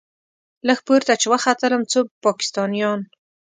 [0.67, 2.99] لږ پورته چې وختلم څو پاکستانيان.